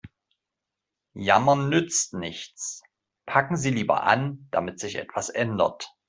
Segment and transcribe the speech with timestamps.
[1.13, 2.81] Jammern nützt nichts,
[3.27, 5.93] packen Sie lieber an, damit sich etwas ändert.